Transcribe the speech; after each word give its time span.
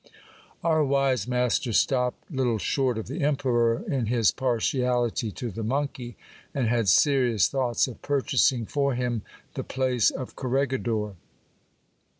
Our 0.63 0.83
wise 0.83 1.27
master 1.27 1.71
stop 1.73 2.15
ped 2.21 2.31
little 2.35 2.57
short 2.57 2.97
of 2.97 3.05
the 3.07 3.21
emperor 3.21 3.83
in 3.87 4.07
his 4.07 4.31
partiality 4.31 5.29
to 5.33 5.51
the 5.51 5.61
monkey; 5.61 6.17
and 6.55 6.65
had 6.65 6.89
serious 6.89 7.47
thoughts 7.47 7.87
of 7.87 8.01
purchasing 8.01 8.65
for 8.65 8.95
him 8.95 9.21
the 9.53 9.63
place 9.63 10.09
of 10.09 10.35
corregidor. 10.35 11.17